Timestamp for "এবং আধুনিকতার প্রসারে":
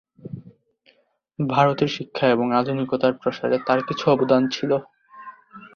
2.27-3.57